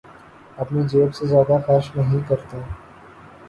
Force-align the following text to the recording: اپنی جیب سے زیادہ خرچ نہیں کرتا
اپنی 0.57 0.81
جیب 0.87 1.13
سے 1.15 1.25
زیادہ 1.27 1.57
خرچ 1.65 1.85
نہیں 1.95 2.27
کرتا 2.29 2.57